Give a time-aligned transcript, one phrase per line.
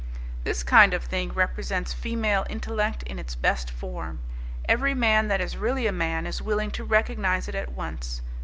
[0.45, 4.19] This kind of thing represents female intellect in its best form.
[4.65, 8.23] Every man that is really a man is willing to recognize it at once.